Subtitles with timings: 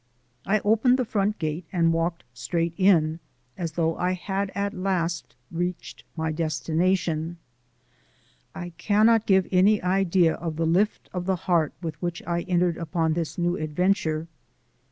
[0.47, 3.19] I opened the front gate and walked straight in,
[3.55, 7.37] as though I had at last reached my destination.
[8.55, 12.77] I cannot give any idea of the lift of the heart with which I entered
[12.77, 14.25] upon this new adventure.